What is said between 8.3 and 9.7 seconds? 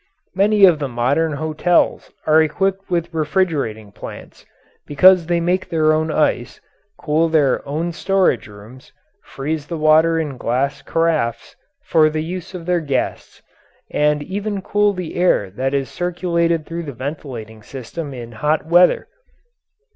rooms, freeze